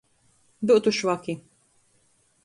[0.69, 1.35] Byutu švaki.